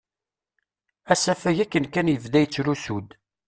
Asafag 1.11 1.57
akken 1.63 1.85
kan 1.93 2.11
yebda 2.13 2.39
yettrusu-d. 2.41 3.09